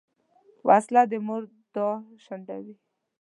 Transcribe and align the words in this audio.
وسله 0.67 1.03
د 1.11 1.13
مور 1.25 1.43
دعا 1.73 1.93
شنډوي 2.23 2.75